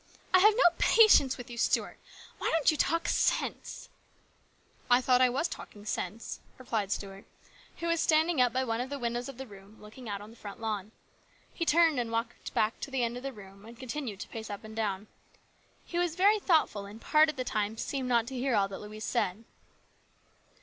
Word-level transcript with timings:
"I 0.33 0.39
have 0.39 0.55
no 0.57 0.63
patience 0.79 1.37
with 1.37 1.47
you, 1.51 1.59
Stuart. 1.59 1.99
Why 2.39 2.49
don't 2.49 2.71
you 2.71 2.75
talk 2.75 3.07
sense?"" 3.07 3.87
I 4.89 4.99
thought 4.99 5.21
I 5.21 5.29
was 5.29 5.47
talking 5.47 5.85
sense," 5.85 6.39
replied 6.57 6.91
Stuart, 6.91 7.25
who 7.77 7.85
was 7.85 7.99
standing 8.01 8.41
up 8.41 8.51
by 8.51 8.63
one 8.63 8.81
of 8.81 8.89
the 8.89 8.97
windows 8.97 9.29
of 9.29 9.37
the 9.37 9.45
room 9.45 9.79
looking 9.79 10.09
out 10.09 10.19
on 10.19 10.31
the 10.31 10.35
front 10.35 10.59
lawn. 10.59 10.91
He 11.53 11.67
turned 11.67 11.99
and 11.99 12.11
walked 12.11 12.51
back 12.55 12.79
to 12.79 12.89
the 12.89 13.03
end 13.03 13.15
of 13.15 13.21
the 13.21 13.31
room 13.31 13.63
and 13.63 13.77
continued 13.77 14.19
to 14.21 14.27
pace 14.27 14.49
up 14.49 14.63
and 14.63 14.75
down. 14.75 15.05
He 15.85 15.99
was 15.99 16.15
very 16.15 16.39
thoughtful, 16.39 16.87
and 16.87 16.99
part 16.99 17.29
of 17.29 17.35
the 17.35 17.43
time 17.43 17.77
seemed 17.77 18.09
not 18.09 18.25
to 18.25 18.35
hear 18.35 18.55
all 18.55 18.67
that 18.69 18.79
Louise 18.81 19.05
said. 19.05 19.43